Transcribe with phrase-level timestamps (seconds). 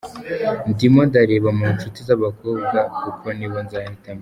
[0.71, 4.19] Ndimo ndareba mu nshuti z’abakobwa kuko nibo nzahitamo.